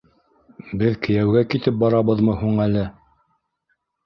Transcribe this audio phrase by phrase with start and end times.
[0.79, 2.89] Беҙ кейәүгә китеп барабыҙмы һуң әле.